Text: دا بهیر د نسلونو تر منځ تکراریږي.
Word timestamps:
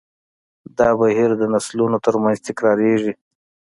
دا 0.77 0.89
بهیر 0.99 1.29
د 1.37 1.43
نسلونو 1.53 1.97
تر 2.05 2.15
منځ 2.23 2.37
تکراریږي. 2.47 3.13